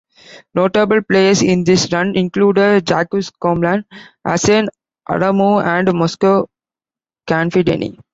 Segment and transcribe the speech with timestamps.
[0.55, 3.85] Notable players in this run included Jacques Komlan,
[4.25, 4.67] Hassane
[5.07, 6.47] Adamou and Moussa
[7.27, 7.99] Kanfideni.